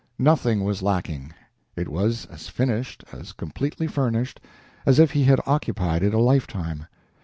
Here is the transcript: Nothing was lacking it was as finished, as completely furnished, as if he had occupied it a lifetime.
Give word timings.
Nothing 0.17 0.63
was 0.63 0.81
lacking 0.81 1.31
it 1.75 1.87
was 1.87 2.25
as 2.25 2.49
finished, 2.49 3.03
as 3.13 3.33
completely 3.33 3.85
furnished, 3.85 4.39
as 4.83 4.97
if 4.97 5.11
he 5.11 5.25
had 5.25 5.39
occupied 5.45 6.01
it 6.01 6.15
a 6.15 6.19
lifetime. 6.19 6.87